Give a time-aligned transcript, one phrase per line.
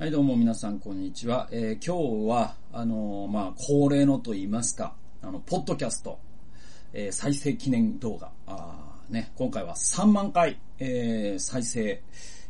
[0.00, 1.46] はい、どうも皆さん、こんにちは。
[1.52, 6.18] えー今日は、あのーまあ、恒例のと言いますか、あの、ポッドキャスト、
[6.94, 12.02] えー再生記念動画、あね、今回は3万回、え再生、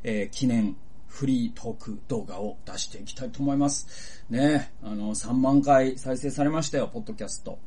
[0.05, 0.77] え記念
[1.09, 4.23] フリートーク動画を出していきたいと思います。
[4.30, 7.59] ね、あの、3万回再生されましたよ、ポッドキャスト。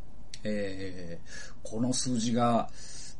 [0.45, 1.19] え
[1.61, 2.69] この数字が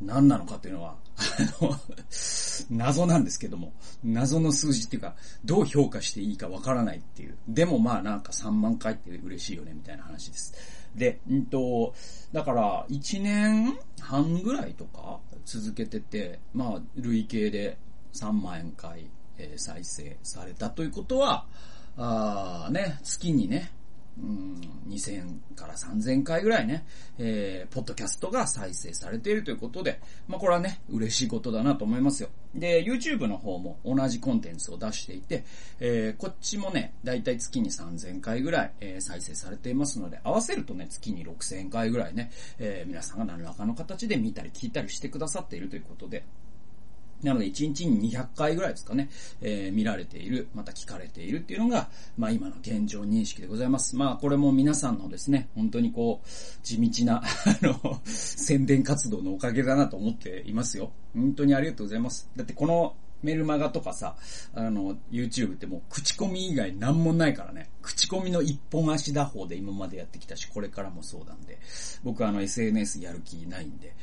[0.05, 1.79] 何なのかというのは、あの、
[2.69, 3.73] 謎なんですけども、
[4.03, 7.37] 謎の数字っていうか、どう評価していいかわからないっていう。
[7.47, 10.53] でもまあなんか3万回って嬉しいよね、みたいな話です。
[10.95, 11.93] で、うんと、
[12.31, 17.77] だから1年半ぐらいとか続けてて、まあ累計で
[18.13, 21.45] 3万円回、えー再生されたということは、
[21.97, 23.71] あーね、月にね、
[24.21, 26.85] うん、2000から3000回ぐらいね、
[27.17, 32.29] えー、ポッドキャストが再生されているということで、まあこれはね、嬉しいことだなと思いますよ。
[32.53, 35.43] で、YouTube の方も同じコンテンツを出していて、
[35.79, 46.23] えー、こっちもね、だいたい月に3000回ぐらい、えー再生されていますので、合わせるとね、月に6000回ぐらいね、えー皆さんが何らかの形で見たり聞いたりしてくださっているということで、
[47.25, 49.09] なので、1日に200回ぐらいですかね、
[49.41, 53.95] えー見られている、また聞かれているっていうのが、まあ今の現状認識でございます。
[53.95, 56.27] まあこれも皆さんのですね、本当にこう、
[56.63, 57.25] 地道な、 あ
[57.61, 60.91] の、宣伝活動のおかげだなと思っていますよ。
[61.13, 62.29] 本当にありがとうございます。
[62.35, 64.15] だってこのメルマガとかさ、
[64.53, 67.69] あの、YouTube ってもう口コミ以外なんもないからね。
[67.81, 71.57] 口コミの一本足打法で今までやってきたし、これからもそうなんで。
[72.03, 73.95] 僕あの SNS やる気ないんで。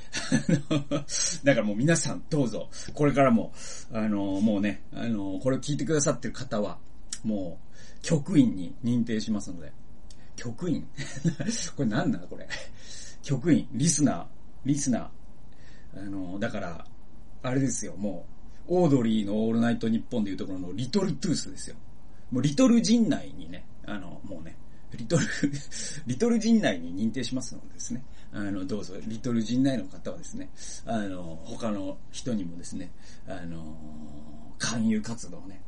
[1.45, 3.53] だからもう皆さんどうぞ、これからも、
[3.93, 6.79] あの、もうね、あの、これを聞いてくださってる方は、
[7.23, 7.71] もう、
[8.03, 9.73] 局員に認定しますので。
[10.37, 10.87] 局員？
[11.77, 12.48] これ何なのこれ？
[13.23, 14.27] 局員、リスナー、
[14.65, 16.01] リスナー。
[16.01, 16.87] あの、だから、
[17.43, 18.39] あれですよ、もう、
[18.71, 21.77] オードリーのオールナイトニッポンでいうところのリトルトゥースですよ。
[22.31, 24.57] もうリトル陣内にね、あの、もうね、
[24.97, 25.27] リトル、
[26.07, 30.51] リトル陣内に認定しますのでですね、あの、どうぞ、リトル陣内の方はですね、
[30.86, 32.92] あの、他の人にもですね、
[33.27, 33.77] あの、
[34.59, 35.61] 勧誘活動をね、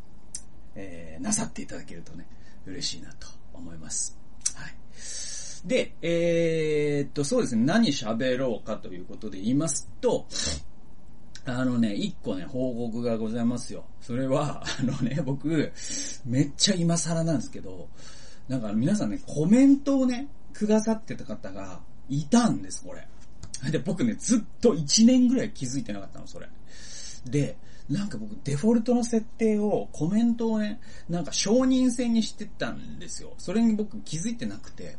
[0.76, 2.24] えーなさっていただけるとね、
[2.66, 4.16] 嬉しいなと思います。
[4.54, 4.74] はい。
[5.66, 10.26] で、えー、っと、そうですね、何喋ろうかということで言いますと、
[11.44, 13.84] あのね、一個ね、報告がございますよ。
[14.00, 15.72] それは、 あのね、僕、
[16.24, 17.88] めっちゃ今更なんですけど、
[18.48, 23.08] なんか皆さんね、コメントをね、くださってた方がいたんです、これ。
[23.70, 26.48] で、僕ね、ずっと1年ぐらい気づいてなかったの、それ。
[27.26, 27.56] で、
[27.88, 33.34] なんか僕、デフォルトの設定を、コメントをね、なんか承認制にしてたんですよ。
[33.38, 34.96] それに僕気づいてなくて。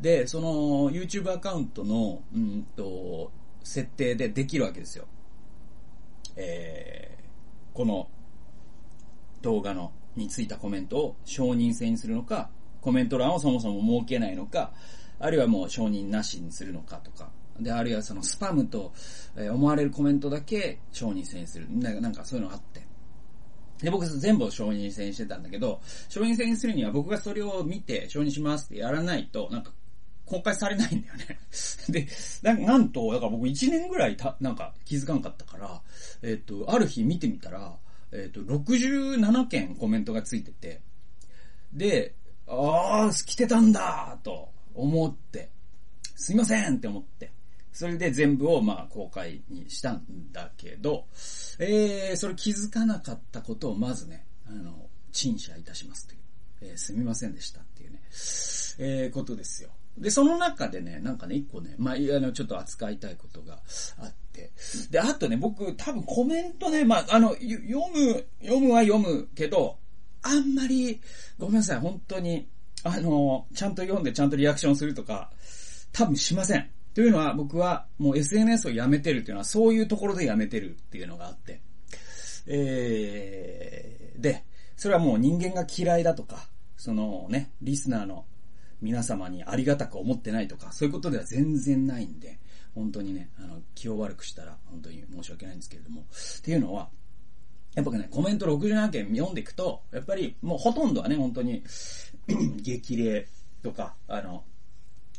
[0.00, 5.06] で、その、YouTube アカウントの、うんと、設定でできるわけですよ。
[6.36, 8.08] えー、この
[9.42, 14.72] 動画のについたコメントを承認制にするのか、コメント欄をそもそも設けないのか、
[15.18, 18.92] あるいはもう承認なしにするのかとか、で、あるいはそのスパムと
[19.36, 21.66] 思われるコメントだけ承認制にする。
[21.70, 22.82] なんかなんかそういうのがあって。
[23.82, 29.72] で、僕全部を承認制にしてたんだけど、承認制にするには僕がそれを見て承認しますってやらないと、なんか
[30.30, 31.40] 公開されないんだよね。
[31.90, 32.06] で、
[32.42, 35.82] なんと、だから僕1年ぐらいた、なんか気づかんかったから、
[36.22, 37.76] えっ、と、ある日見てみたら、
[38.12, 40.82] えっ、と、67件コメントがついてて、
[41.72, 42.14] で、
[42.46, 45.50] あー、来てたんだと思って、
[46.14, 47.32] すいませんって思って、
[47.72, 51.06] それで全部をまあ公開にしたんだけど、
[51.58, 56.20] えー、それ気づかなかったことをまずね、あの、陳謝いたしますという、
[56.60, 58.00] えーすみませんでしたっていうね、
[58.78, 59.70] えー、ことですよ。
[59.98, 63.60] で、その中でね、なんかね、一個ね、まあ、あの、ちょっと扱いたいことが
[63.98, 64.50] あって。
[64.90, 67.58] で、あとね、僕、多分コメントね、まあ、あの、読
[67.92, 69.78] む、読むは読むけど、
[70.22, 71.00] あんまり、
[71.38, 72.48] ごめんなさい、本当に、
[72.82, 75.30] あの、ちゃんと読んでちゃんとリアクションするとか、
[75.92, 76.70] 多分しません。
[76.94, 81.60] というのは、僕はもう SNS をやめてるっていうのは、そういうところでやめてるっていうのがあって。
[82.46, 84.44] えー、で、
[84.76, 88.24] それはもう人間が嫌いだとか、そのね、リスナーの
[88.80, 92.38] 皆様にありがたく思ってないとか、そういうことでは全然ないんで、
[92.74, 96.88] 本当にね、あの、気を悪くしたら本当に申し訳ないんですけれども、っていうのは、
[97.74, 101.62] やっぱね、コメント67件読んでいくと、やっぱりもうほとんどはね、本当に、
[102.62, 103.28] 激励
[103.62, 104.44] とか、あの、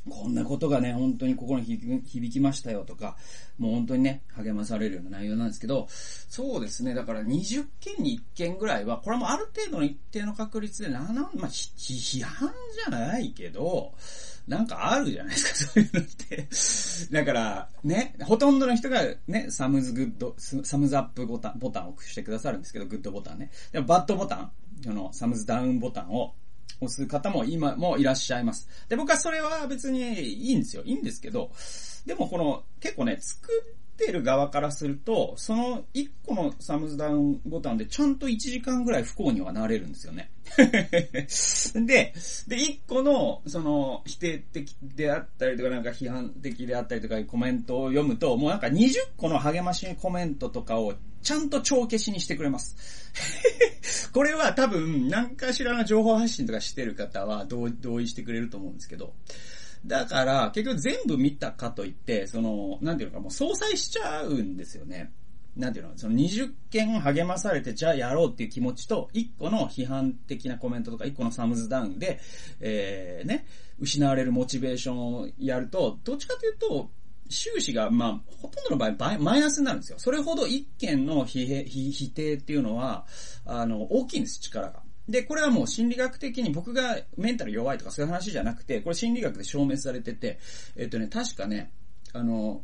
[0.09, 1.65] こんなことがね、本当に心に
[2.05, 3.17] 響きましたよとか、
[3.59, 13.93] もう本当にね、励まされるような内容なんですけど、そうですね、だから20件に1件ぐらいは、これもある程度の一定の確率で、な、な、まあ、批判じゃないけど、
[14.47, 16.47] なんかあるじゃないですか、 そういうのって。
[17.11, 23.51] だから、ね、ほとんどの人がね、サムズグッド、サムズアップボタン、ボタンを押してくださるんですけど、グッドボタンね。
[23.71, 24.51] でもバッドボタン
[24.83, 26.33] その、サムズダウンボタンを
[26.81, 28.67] 押す方も今もいらっしゃいます。
[28.89, 30.83] で、僕はそれは別にいいんですよ。
[30.83, 31.51] いいんですけど、
[32.05, 40.31] でもこの、結構ね、作ってる側からすると、その1個のサムズダウンボタンでちゃんと1時間ぐらい不幸にはなれるんですよね。
[40.57, 42.13] で、で、
[42.57, 52.75] 1個の、その、否定的であったりとか、なんか批判的であったりとか、コメントを読むと、もうなんか20個の励ましコメントとかをちゃんと帳消しにしてくれます。
[54.11, 59.13] これは多分、何かしらの情報発信とかしてる方は同意してくれると思うんですけど、
[59.85, 65.11] だから、結局全部見たかといって、その、なんていうのか、もう相殺しちゃうんですよね。
[65.55, 72.19] なんていうのその20件励まされて、じゃあやろうっていう気持ちと、1個の批判的なコメントとか、1個のサムズダウンで、
[72.61, 73.45] えー、ね、
[73.79, 76.89] 失われるモチベーションをやると、どっちかというと、
[77.27, 79.99] 収支が、まあ、ほとんどの場合、マイナスになるんですよ。
[79.99, 83.05] それほど1件の否否定っていうのは、
[83.45, 84.83] あの、大きいんです、力が。
[85.07, 90.39] で、これはもう心理学的に僕がメンタル弱いとかそういう話じゃなくて、これ心理学で証明されてて、
[90.75, 91.71] えっとね、確かね、
[92.13, 92.61] あの、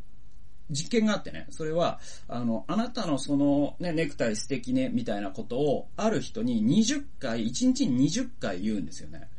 [0.69, 9.29] 実験があってね、それは、あの、あなたのその、ね、ネクタイ素敵ね、みたいなことを、ある人に20回、1日に20回言うんですよね。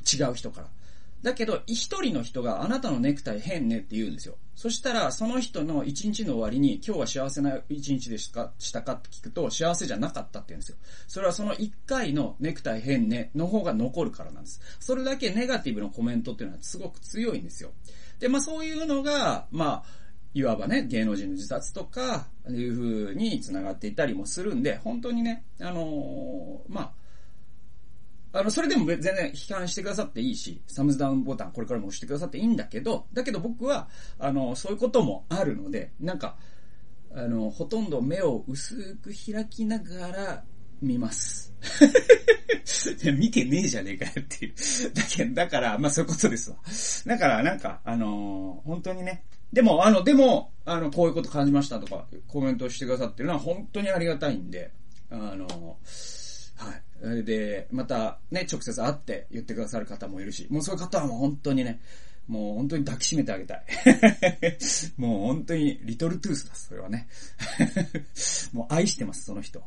[0.00, 0.68] 違う人から。
[1.22, 4.36] だけど、一人の人があなたのネクタイ変ねって言うんですよ。
[4.54, 8.92] そしたら、その人の一日の終わりに、今日は幸せな一日でしたか？
[8.92, 10.76] って聞くと、幸せじゃなかったって言うんですよ。
[11.08, 14.60] それはその一回のネクタイ変ねの方が残るからなんです。
[14.78, 17.70] それだけネガティブなコメントっていうのはすごく強いんですよ。
[18.20, 19.98] で、まあそういうのが、まあ、
[20.34, 26.92] いわばね、芸能人の自殺とか、いう風に繋がっていたりもするんで、本当にね、あのー、まあ、
[28.32, 33.88] あの、それでも全然批判してくださっていいし、サムズダウンボタンこれからも押してくださっていいんだけど、だけど僕は、
[34.18, 36.36] あの、そういうこともあるので、なんか、
[37.14, 40.44] あの、ほとんど目を薄く開きながら
[40.82, 41.54] 見ます。
[43.18, 44.54] 見てねえじゃねえかよっていう。
[44.92, 46.56] だけど、だから、まあそういうことですわ。
[47.06, 54.70] だから、なんか、あのー、本当にね、でも、あの、でも、あの、こういうこと感じましたとか、コメントしてくださってるのは本当にありがたいんで、
[55.10, 56.82] あのー、はい。
[57.00, 61.80] で、またね、直接会って言ってくださる方もいるし、もうそういう方はもう本当にね、
[62.26, 63.64] もう本当に抱きしめてあげたい。
[64.98, 67.08] もう本当にリトルトゥースだ、それはね。
[68.52, 69.62] もう愛してます、その人。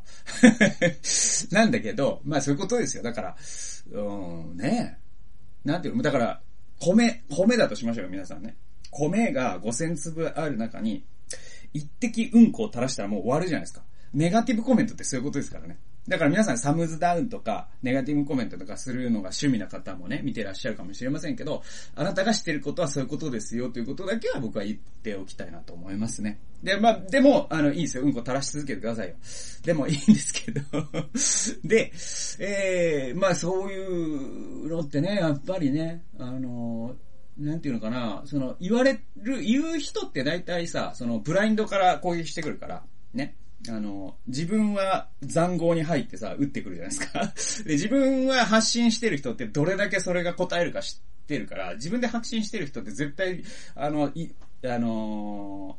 [1.51, 3.03] なんだけど、まあそういうことですよ。
[3.03, 3.37] だから、
[3.91, 4.99] うん、ね
[5.65, 6.41] なんていうの、だから、
[6.79, 8.55] 米、米だとしましょうよ、皆さんね。
[8.91, 11.03] 米が5000粒ある中に、
[11.73, 13.83] 一滴うんこを垂らしたらもう終わるじゃないですか。
[14.13, 15.79] ネガティブコメントってそういうことですからね。
[16.11, 21.63] だから皆さんサムズダウンとか、ネガティブコメントとかするのが趣味な方もね、見てらっしゃるかもしれませんけど、
[21.95, 26.41] あなたが知ってることはそういうことですよということだけは僕は言っておきたいなと思いますね。
[26.63, 28.03] で、まあ、でも、あの、いいですよ。
[28.03, 29.15] うんこ垂らし続けてくださいよ。
[29.63, 30.61] でもいいんですけど
[31.63, 31.93] で、
[32.39, 36.93] えー、まあそういうのってね、やっぱりね、あの
[37.37, 43.35] なんていうのかな、その、言われる、言う人って大体さ、その、ブラインドから攻撃してくるから、ね。
[43.69, 47.63] あの、自分は残壕に入ってさ、撃ってくるじゃないですか。
[47.69, 53.43] で、自分は発信してる人ってどれだけそれが答えるか知ってるから、自分で発信してる人って絶対、
[53.75, 54.31] あの、い、
[54.63, 55.77] あの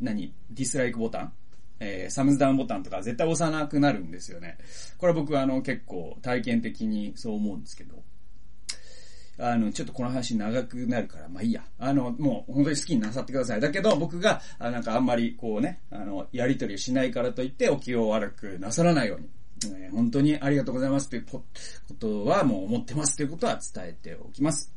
[0.00, 0.34] ー、何？
[0.50, 1.32] ディスライクボタン？
[1.80, 4.58] えー、サムズダウンボタンとか絶対押さなくなるんですよね。
[4.98, 8.02] これは僕はあの結構体験的にそう思うんですけど。
[9.40, 11.62] あの、ちょっとこの話長くなるから、まあいいや。
[11.78, 13.60] あの、もう本当に好きになさってください。
[13.60, 19.28] だけど僕が、あなんかあんまりこうね、あの、やりとりをしないからといってお気を悪くなさらないように。
[19.66, 21.44] えー、本当にありがとうございますというこ
[21.98, 24.72] とはもう思ってますということは伝えておきます。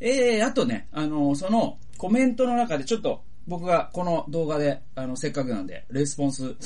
[0.00, 6.56] えー、あとね、あの、そのコメントの中でちょっと僕がこの動画で、あの、せっかくなんで、レスポンス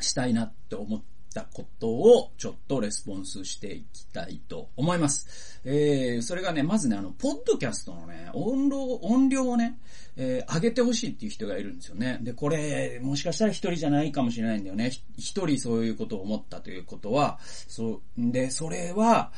[0.00, 1.02] したいなって思っ
[1.34, 5.60] てたことをちょっとレスポンスしていきたいと思います。
[5.64, 9.78] えー、それがね、まずね、あの、ポッドキャストのね、音量、音量をね、
[10.16, 12.18] えー、上げてほしいっていう人がいるんですよね。
[12.22, 14.92] で、これ、もしかしたら一人じゃないかもしれないんだよね。
[15.18, 19.32] 一人そういうことを思ったということは、そう、で、それは、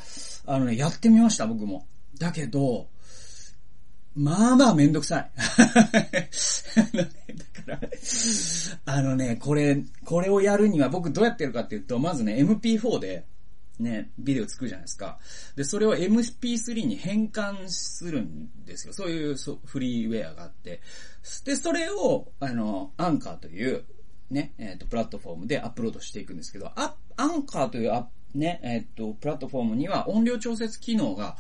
[0.44, 1.86] あのね、やってみました、僕も。
[2.18, 2.88] だけど、
[4.16, 5.30] まあまあめんどくさい。
[5.37, 7.00] だか
[7.66, 7.80] ら、
[8.87, 13.26] あのね、これ、これをやるには僕どうやってるかっていうと、まずね、MP4 で、
[13.78, 15.18] ね、ビデオ作るじゃないですか。
[15.54, 18.94] で、それを MP3 に変換するんですよ。
[18.94, 20.80] そういうそフリーウェアがあって。
[21.44, 23.85] で、それを、あの、アンカーという、
[24.30, 26.94] ね、えっ、ー、と、プラットフォームでアップロードしていくんですけど、ア
[27.26, 31.37] ンカーというアね、えっ、ー、と、プラットフォームには音量調節機能が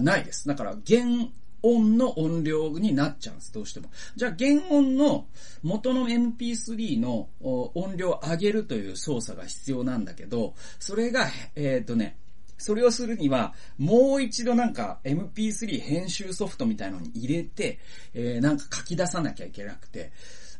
[0.00, 0.46] ないです。
[0.46, 1.28] だから、原
[1.62, 3.90] 音の音量になっちゃうんです、どうしても。
[4.16, 5.26] じゃあ、原音の
[5.62, 12.16] 元の MP3 の音量を上げるという操作が必要なんだけど、それが、えっ、ー、とね、
[12.60, 17.78] それをするには、もう一度なんか MP3 編集ソフトみたいのに入れて、
[18.12, 20.12] えー、なんか書き出さなきゃいけなくて、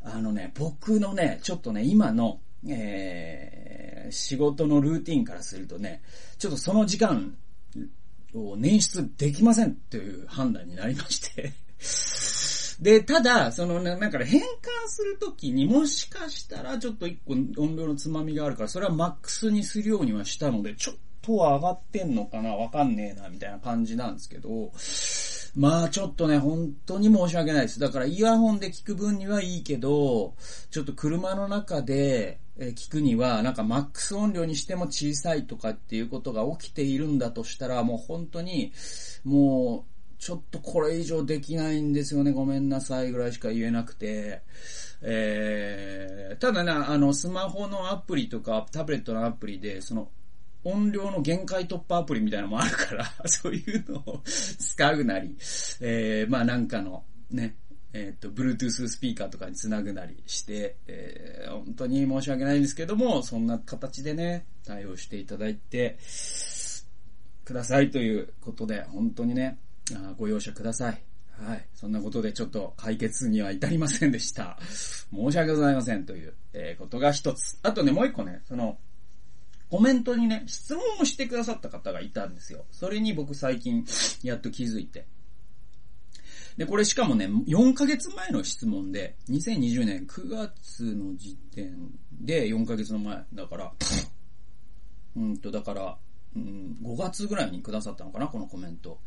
[0.03, 6.01] あのね、僕のね、ちょっとね、今の、えー、仕事のルーティンからするとね、
[6.39, 7.35] ちょっとその時間
[8.33, 11.53] を捻出できませんという判断になりまして
[12.81, 14.43] で、ただ、そのね、なんか変換
[14.87, 24.71] するときにもしかしたらちょっと一個音量のつまみがあるから、それはマックスにするようにはしたので、ちょっとは上がってんのかなわかんねえな、みたいな感じなんですけど、
[25.55, 27.79] まあちょっとね、本当に申し訳ないです。
[27.79, 30.33] だからイヤホンで聞く分にはいいけど、
[30.71, 38.71] ちょっと車の中でえ聞くには、なんかマックス音量にしても小さいとかっていうことが起きているんだとしたら、もう本当に、
[39.23, 42.31] もう、ちょっとこれ以上できないんですよね。
[42.31, 44.43] ごめんなさいぐらいしか言えなくて。
[45.01, 50.09] えー、ただね、あの、スマホのアプリとかタブレットのアプリで、その、
[50.63, 55.35] 音量の限界突破アプリみたいなのもあるから、 そういうのを使うなり、
[55.79, 57.55] えー、まあなんかの、ね、
[57.93, 65.97] えっ、ー、と、Bluetooth スピーカーとかにつなぐなりして、えー、本当に申し訳ないんですけども、そんな形でね、対応していただいて、
[67.43, 69.57] くださいということで、本当にね、
[69.93, 71.03] あご容赦ください。
[71.45, 71.65] はい。
[71.73, 74.57] そんなことでちょっと解決には至りませんでした。
[75.13, 77.59] 申し訳ございませんという、えー、ことが一つ。
[77.63, 78.77] あとね、もう一個ね、その、
[79.69, 82.65] コメントにね、質問をしてくださった方がいたんですよ。
[82.71, 83.85] それに僕最近、
[84.21, 85.07] やっと気づいて。
[86.57, 93.71] で、これしかもね、4ヶ月前の質問で、2020年9月の時点で4ヶ月の前だから、
[95.15, 95.97] うんと、だから、
[96.35, 98.99] うん、5月ぐらいにくださったのかな、このコメント。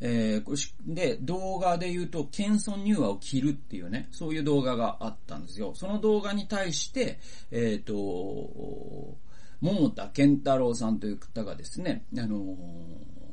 [0.00, 5.72] えー、で、動画で言うと、謙遜入話を切るっていうね、そういう動画があったんですよ。
[5.74, 7.18] その動画に対して、
[7.50, 9.16] えっ、ー、と、
[9.60, 12.56] 桃田健太郎さんという方がですね、あのー、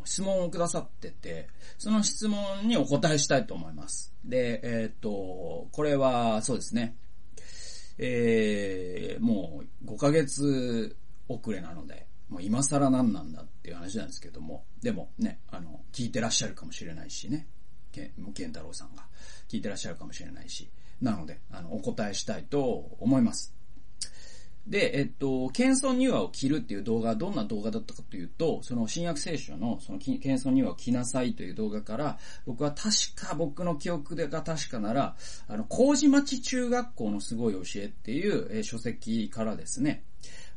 [0.05, 4.13] 質問をくださってて、その質問にお答えしたいと思います。
[4.25, 6.95] で、えっ、と、これは、そうですね。
[7.97, 10.95] えー、もう5ヶ月
[11.27, 17.47] 遅れなので、もう今更何なんだっていう話なんですけども、でもね、あの、聞いてらっしゃるかもしれないしね、
[17.91, 19.05] け健太郎さんが
[19.47, 20.69] 聞いてらっしゃるかもしれないし、
[21.01, 23.53] なので、あの、お答えしたいと思います。
[24.67, 30.17] で、えっと、謙遜入話を着るっていう動画はどんな動画だったかというと、その新約聖書のその謙
[30.49, 35.15] 遜入話を着なさいという動画から、僕は確か僕の記憶が確かなら、
[35.49, 40.03] あの、麹町中学校のすごい教えっていう、書籍からですね、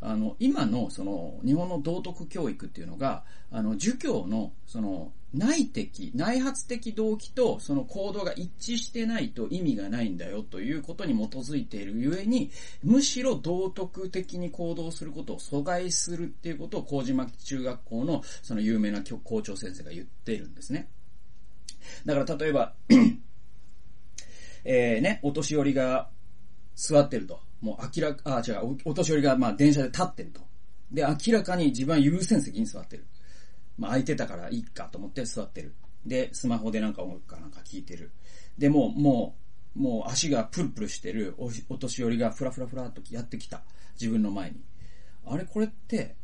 [0.01, 12.51] あの、今のその日本の道徳教育っていうのが、あの、儒教のその内的、内発的動機とその行動が一致してないと意味がないんだよということに基づいているゆえに、
[12.83, 20.89] むしろ道徳的に行動することを阻害するっていうことを麹町中学校のその有名な校長先生が言っているんですね。
[22.05, 22.75] だから例えば
[24.69, 26.09] えーね、お年寄りが
[26.75, 27.41] 座ってると。
[27.61, 30.41] もう明らか、あ、違う、お年寄りがまあ電車で立ってると。
[30.91, 33.07] で、明らかに自分は優先席に座ってる。
[33.79, 35.75] まあ空いてたからいいかと思って座ってる。
[36.05, 38.13] で、スマホでなんか音楽かなんか聞いてる。
[38.59, 39.37] で、もう、も
[39.77, 43.63] う、もう足がプルプルしてるおお年寄りがふらふらふらっとやってきた。
[44.01, 44.61] 自分の前に。
[45.27, 45.45] あれ？
[45.45, 46.15] これって、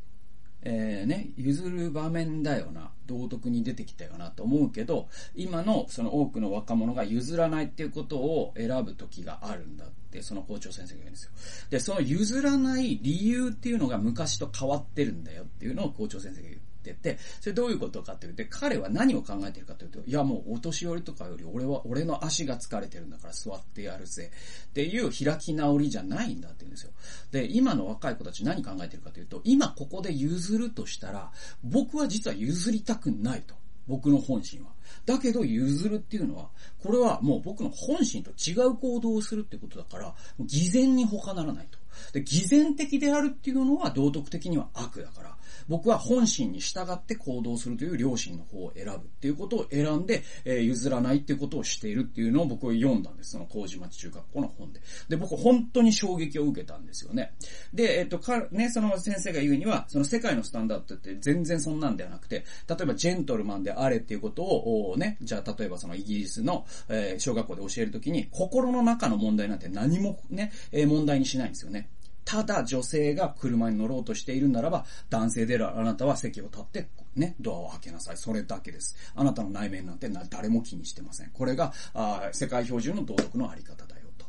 [0.63, 11.31] えー、ね、譲る場面だよな、道徳に出てきたよなと思うけど、今のその多くの若者が譲らないっていうことを選ぶ時があるんだって、その校長先生が言うんですよ。
[11.69, 16.61] で、その譲らない理由っていうのが昔と変わってるんだよっていうのを校長先生が言う。
[16.83, 24.31] ってて、それどういうことかって言って、彼は何を考えてるかというと、いやもうお年寄りとかより俺は、俺の足が疲れてるんだから座ってやるぜ
[24.67, 26.91] っていう開き直りじゃないんだって言うんですよ。
[27.31, 33.55] で、今の若い子たち何考えてるかというと、今ここで譲るとしたら、僕は実は譲りたくないと。
[33.89, 34.71] 僕の本心は。
[35.07, 36.49] だけど譲るっていうのは、
[36.83, 41.79] これはもう僕の本心と違う行動をするってことだから、偽善に他ならないと。
[42.13, 45.37] で、偽善的であるっていうのは道徳的には悪だから、
[45.69, 53.33] 僕は本心に従って行動するという良心の方を選ぶっていうことを選んで、えー、譲らないっていうことをしているっていうのを僕は読んだんです。
[53.33, 54.81] その麹町中学校の本で。
[55.09, 57.35] で、僕本当に衝撃を受けたんですよね。
[57.73, 71.89] で、えっ、と、か、ね、その先生が言うには、その世界のスタンダードって全然そんなんではなくて、例えばジェントルマンであれっていうことを、ね、じゃあ例えばそのイギリスの、えー、小学校で教えるときに、心の中の問題なんて何もね、えー、問題にしないんですよね。
[72.25, 78.17] ただ女性が車に乗ろうとしているならば、男性であるあなたは席を立って、ね、ドアを開けなさい。
[78.17, 78.97] それだけです。
[79.15, 81.31] あなたの内面なんて誰も気にしてません。
[81.31, 84.27] これが、あ世界標準の道徳のあり方だよと。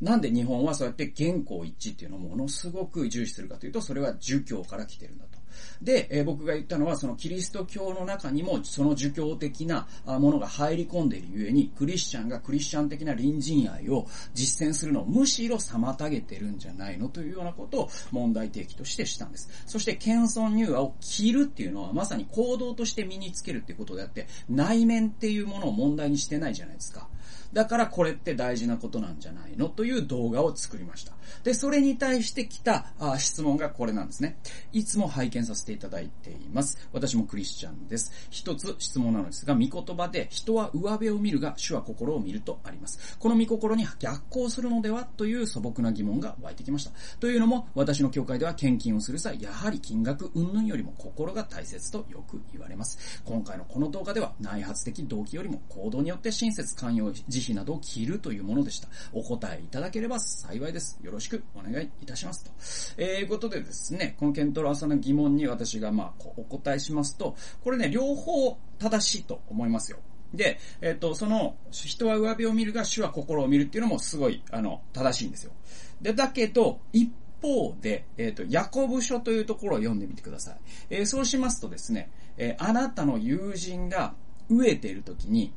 [0.00, 5.41] なんで日本はそうやって言行一致っていうのをものすごく重視するかというと、それは儒教から来てるんだと。
[5.80, 19.48] で、えー、僕が言ったのは、そのキリスト教の中にも、その儒教的なものが入り込んでいるゆえに、クリスチャンがクリスチャン的な隣人愛を実践するのをむしろ妨げてるんじゃないのというようなことを問題提起としてしたんです。
[19.66, 27.08] そして、謙遜入和を着るっていうのは、まさに行動として身につけるっていうことであって、内面っていうものを問題にしてないじゃないですか。
[27.52, 31.12] だからこれって大事なことなんじゃないのという動画を作りました。
[31.44, 34.38] で、それに対して来たあ質問がこれなんですね。
[34.72, 36.78] いつも拝見させていただいています。
[36.92, 38.12] 私もクリスチャンです。
[38.30, 43.16] 一つ質問なのですが、御言葉で人は上辺を見るが主は心を見るとあります。
[43.18, 46.92] この御心に逆行するのではという素朴な疑問が湧いてきました。
[47.20, 53.22] というのも、私の教会では献金をする際、やはり金額云々よりも心が大切とよく言われます。
[53.24, 58.88] 今回のこの動画では内発的動機よりも行動によって親切寛容慈悲などを切るというものでした。
[59.12, 60.98] お答えいただければ幸いです。
[61.02, 62.50] よろしくお願いいたしますと。
[62.96, 69.98] えー、ことでですね、このケントロ朝の疑問に私がまあお答えしますと、これね、両方正しいと思いますよ。
[70.34, 75.52] で、えっ、ー、と、その、人は上辺を見るが主は心を見るっていうのもすごい、あの、正しいんですよ。
[76.00, 80.56] で、だけど、一方で、えっ、ー、と、ヤコブ書というところを読んでみてください。
[80.90, 84.14] えー、そうしますとですね、えあなたの友人が
[84.50, 85.52] 飢えているときに、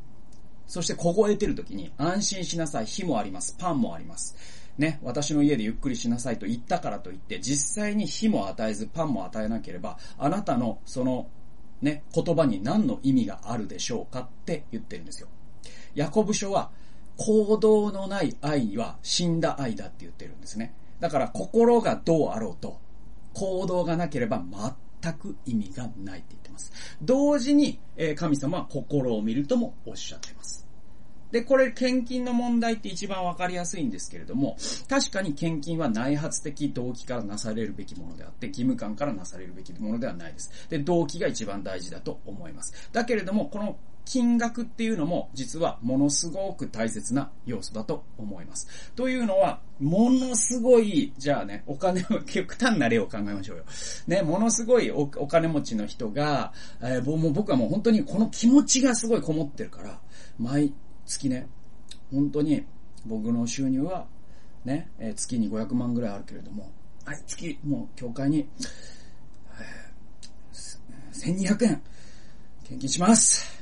[0.68, 2.86] そして凍えてる時に安心しなさい。
[2.86, 3.56] 火もあります。
[3.58, 4.36] パンもあります。
[4.78, 11.28] ね、私の家でゆっくりしなさいと言ったからといって、実際に火も与えずパンも与えなければ、あなたのその
[11.82, 15.28] ね、言葉に何の意味があるでしょうかって言ってるんですよ。
[15.94, 16.72] ヤコブ書は、
[17.18, 20.74] 行動のない愛は死んだ愛だって言ってるんですね。
[21.00, 22.80] だから心がどうあろうと、
[23.34, 24.40] 行動がなければ
[25.06, 26.72] 全く意味がないって言ってます。
[27.02, 30.66] 同時にえ、神様は心を見るともおっしゃってます。
[31.32, 34.58] で、これ、献金の問題って一番わかりやすいんですけれども、
[34.88, 40.70] 確かに献金は内発的動機からなされるべきものであって、義務感からなされるべきものではないです。
[40.70, 42.90] で、動機が一番大事だと思います。
[42.94, 48.92] だけれども、この金額っていうのも実はものすごく大切な要素だと思います。
[48.96, 53.64] というのは、ものすごい、じゃあね、お金を、極端な例を考えましょうよ。
[54.08, 60.00] ね、ものすごいお金持ちの人が、えー、もう僕はもう本当にこの気持ちがすごいこもってるから、
[60.38, 60.74] 毎
[61.06, 61.48] 月ね、
[62.12, 62.66] 本当に
[63.06, 64.08] 僕の収入は
[64.66, 66.72] ね、え月に500万ぐらいあるけれども、
[67.06, 68.48] はい、月、もう、教会に、
[69.60, 69.76] え
[71.14, 71.82] 1200円、
[72.64, 73.55] 献金します。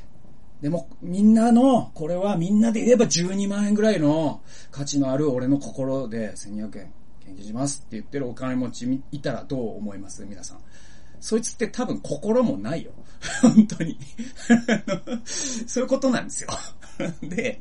[0.63, 6.93] でも、みんなの、これはみんなで言えば12万円ぐらいの価値のある俺の心で1200円
[7.25, 10.59] 献金しますって言ってるお金持ちいたらどう思います皆さん。
[11.19, 12.91] そいつって多分心もないよ。
[13.41, 13.99] 本当に。
[15.67, 16.49] そういうことなんですよ。
[17.21, 17.59] で、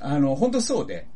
[0.00, 1.06] あの、本当そうで、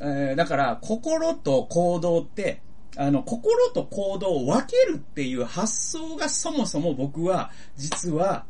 [0.00, 2.62] えー、だから、心と行動って、
[2.96, 8.46] あの、心と行動を分けるっていう発想がそもそも僕は、実は、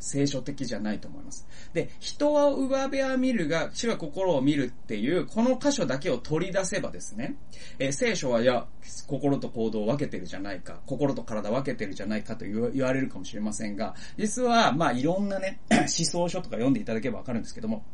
[0.00, 1.46] 聖書的じゃないと思います。
[1.72, 7.36] で、人は上辺は見るが、主は心を見るっていう、この箇所だけを取り出せばですね、
[7.78, 8.66] えー、聖書はいや、
[9.06, 17.84] 心と行動を分けてるじゃないか、心と体分けてるじゃないかと言われるかもしれませんが、実は、まあ、いろんなね、 思想書とか読んでいただければわかるんですけども、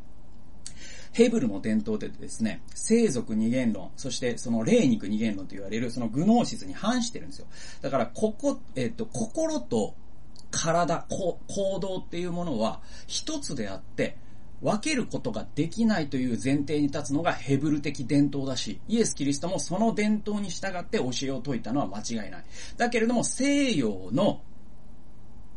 [1.12, 7.46] ヘブルの伝統でですね、生族二元論、そしてその霊肉二元論と言われるそのグノーシスに反してるんですよ。
[7.80, 9.94] だから、ここ、えっ、と、心と
[10.56, 14.16] 体、行動っていうものは一つであって、
[14.62, 22.44] 分けることができないという前提に立つのがヘブル的伝統だし、イエス・キリストもその伝統に従って教えを説いたのは間違いない。
[22.76, 24.40] だけれども西洋の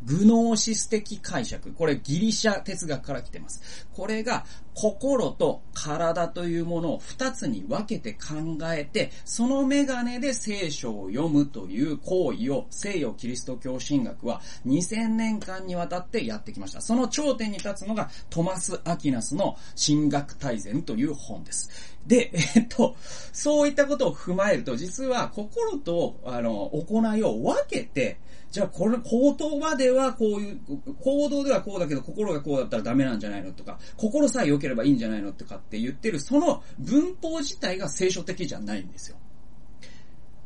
[0.04, 1.72] グノーシス的解釈。
[1.72, 3.86] これギリシャ哲学から来てます。
[3.92, 16.80] これが心と体というものを二つに分けて考えて、そのメガネで聖書を読むという行為を西洋キリスト教神学は2000年間にわたってやってきました。
[16.80, 21.89] その頂点に立つのがトマス・アキナスの神学大全という本です。
[22.06, 22.96] で、えっと、
[23.32, 28.18] そういったことを踏まえると、実は心と、あの、行いを分けて、
[28.50, 30.60] じゃあこれ、言葉ではこういう、
[31.00, 39.16] 行動ではこうだけど心がこうだったらダメなんじゃないのとか、心さえ良ければいいんじゃないのとかって言ってる、その文法自体が聖書的じゃないんですよ。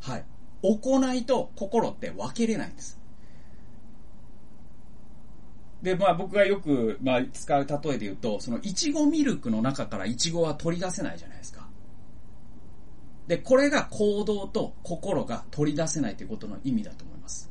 [0.00, 0.24] はい。
[0.62, 2.98] 行いと心って分けれないんです。
[5.84, 11.68] で、まあ僕がよく、まあ使う例えで言うと、そのいちごミルクの中からいちごは取り出せないじゃないですか。
[13.28, 17.50] で、これが行動と心が取り出せないということの意味だと思います。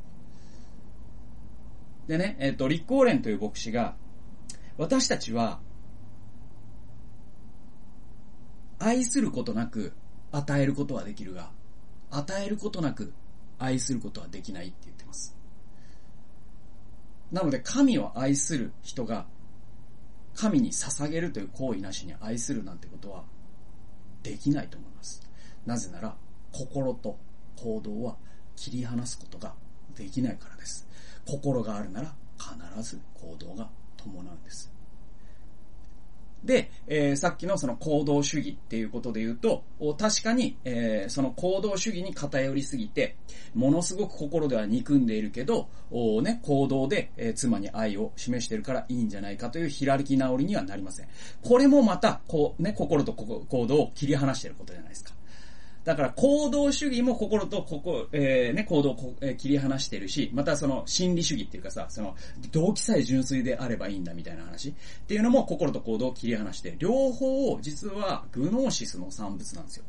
[2.08, 3.94] でね、えっ、ー、と、リック・オーレンという牧師が、
[4.78, 5.60] 私たちは、
[8.80, 9.92] 愛することなく
[10.32, 11.52] 与えることはできるが、
[12.10, 13.12] 与えることなく
[13.60, 14.93] 愛することはできないって言ってます。
[17.34, 19.26] なので、神を愛する人が、
[20.36, 23.24] 神に捧げるという行為なしに愛するなんてことは、
[24.22, 25.20] できないと思います。
[25.66, 26.16] なぜなら、
[26.52, 27.18] 心と
[27.56, 28.16] 行動は
[28.54, 29.52] 切り離すことが
[29.96, 30.86] できないからです。
[31.26, 34.73] 心があるなら必ず行動が伴うんです。
[36.44, 39.64] で、えー、さっきのその行動主義っていうことで言うと、
[39.98, 43.16] 確かに、えー、その行動主義に偏りすぎて、
[43.54, 51.08] ものすごく心では憎んでいるけど、おね、行動で、えー、妻に愛を示してるからいいんじゃないかという開き直りにはなりません。
[51.42, 55.12] これもまた、こうね、心と行動を切り離していることじゃないですか。
[55.84, 62.16] だから行動主義も心とここ、えー、ね、行動を、えー、切り離してるし、またその心理主義っていうかさ、その
[62.52, 64.72] 動機さえ純粋であればいいんだみたいな話っ
[65.06, 69.84] ていうのも心と行動を切り離して、両方を実はグノーシスの産物なんですよ。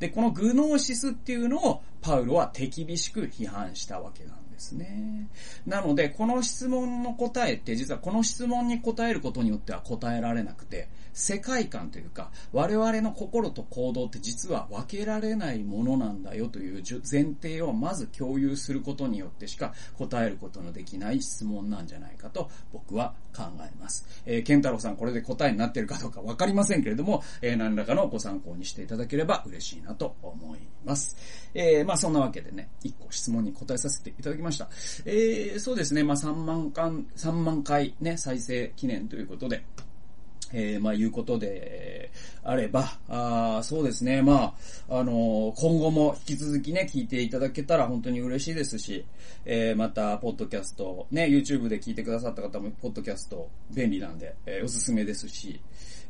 [0.00, 5.28] で、このグノーシスっていうのをパウロは手厳しく批判したわけなんですですね。
[5.66, 24.06] なので、この質問の答えって実はこの質問に答えることによっては答えられなくて、世界観というか、我々の心と行動って実は分けられないものなんだよという前提をまず共有することによってしか答えることのできない質問なんじゃないかと僕は考えます。
[24.26, 31.16] えー、ケンタロウさんこれで答えになってるかどうかわかりませんけれども、えー、何らかのご参考にしていただければ嬉しいなと思います。
[31.54, 34.45] えー、まあそんなわけでね、一個質問に答えさせていただきました。
[34.46, 34.68] ました。
[35.04, 39.62] えー、そうですね、まあ3万回、3万回ね、再生記念ということで、
[40.52, 42.10] えー、まあ、いうことで、
[42.44, 44.54] あれば、あそうですね、ま
[44.88, 49.04] あ、あのー、今後も引き続きね、聞いていただけたら本当に嬉しいですし、
[49.44, 55.60] えー、また、ポッドキャスト、ね、YouTube で聞いてくださった方も、ポッドキャスト便利なんで、えー、おすすめですし、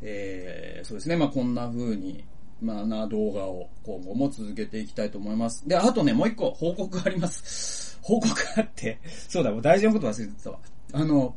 [0.03, 2.23] えー、そうですね、まあ、こんな風に、
[2.61, 5.69] まあな、動画を今後も続けていきたいと思います。
[5.69, 7.99] で、あとね、もう一個報告があります。
[8.03, 10.59] 報告があって、そうだ、もう大事なこと忘れてたわ。
[10.93, 11.35] あの、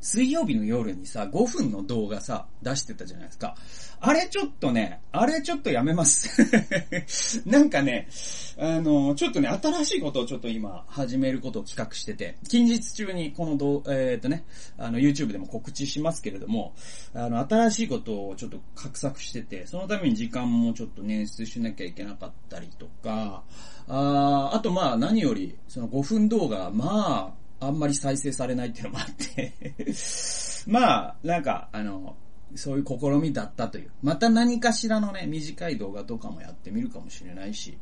[0.00, 3.54] 水曜日の夜にさ、5分の動画さ、出してたじゃないですか。
[4.00, 6.42] あれちょっとね、あれちょっとやめます。
[7.44, 8.08] なんかね、
[8.56, 14.44] あの、ちょっとね、新しいことをちょっと今、始めることを企画してて、近日中にこの動、えー、っとね、
[14.78, 16.72] あの、YouTube でも告知しますけれども、
[17.12, 23.42] あの、新しいことをちょっと画策してて、そのために時間もちょっと捻出しなきゃいけなかったりとか、
[23.86, 29.52] ああとまあ何より、その5分動画、まあ、あんまり再生されないっていうのもあって。
[30.66, 32.16] まあ、なんか、あの、
[32.54, 33.90] そういう試みだったという。
[34.02, 37.78] また何かしらのね、短い動画とかもやってみるかもしれないし、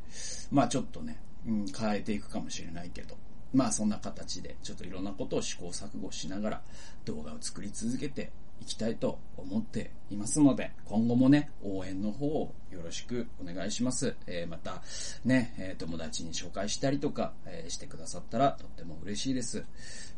[0.50, 3.16] まあちょっとね、うん、変えていくかもしれないけど、
[3.54, 6.62] まあそんな形で、ちょっといろんなことを試行錯誤しながら
[7.04, 8.30] 動画を作り続けて
[8.60, 14.14] いきたいと思っていますので、今後もね、応援の方をよろしくお願いします。
[14.26, 14.82] えー、また、
[15.24, 19.64] ね、え、友達に紹介したりとか、え、してくださったらとっても嬉しいです。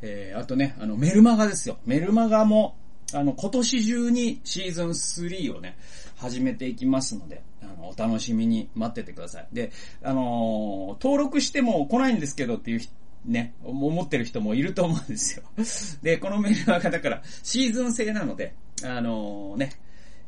[0.02, 1.78] えあとね、あの、メルマガですよ。
[1.84, 2.76] メルマガも、
[3.12, 5.76] あの、今年中にシーズン3をね、
[6.16, 9.48] 始めていきますので、あの、お楽しみに待っててください。
[9.52, 9.72] で、
[10.02, 12.80] あの登録しても来ないんですけどっていう
[13.24, 15.44] ね、思ってる人もいると思うんですよ。
[16.02, 19.72] で、このメールはだから、シーズン制なので、あのー、ね、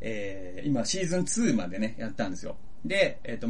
[0.01, 2.57] えー、今シーズン2までね、やったんですよ。
[2.85, 3.49] で、えっ、ー、と、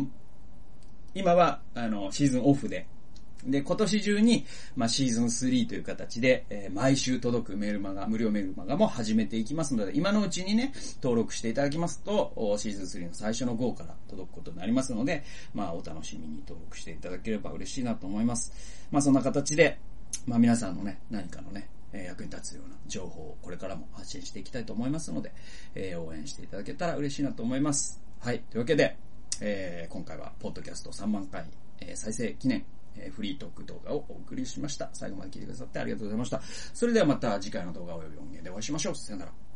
[1.14, 2.87] 今は、あの、シーズンオフで、
[3.44, 15.24] で、今年中に、まあ、シーズン3という形で、えー、毎週届くメールマガ、無料メールマガも始めていきますので、今のうちにね、登録していただきますと、シーズン3の最初の号から届くことになりますので、
[15.55, 18.52] まあ、お楽しみに登録していただければ嬉しいなと思います。
[18.90, 19.78] まあ、そんな形で、
[20.26, 25.33] まあ、皆さんのね、何かのね、え役に立つような情報をこれからも発信していきたいと思いますので、
[25.74, 28.00] えー、応援していただけたら嬉しいなと思います。
[28.20, 28.40] はい。
[28.50, 28.96] というわけで、
[29.40, 31.44] えー、今回は、ポッドキャスト3万回、
[31.81, 32.64] えー、再生記念
[32.96, 34.90] えフリートーク動画をお送りしました。
[34.92, 36.40] 最後まで聞いてくださってありがとうございました。
[36.74, 38.94] それではまた次回の動画を及び音源でお会いしましょう。
[38.94, 39.51] さよなら。